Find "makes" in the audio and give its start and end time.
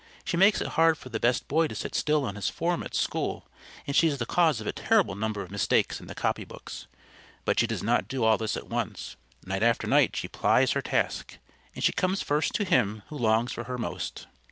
0.35-0.61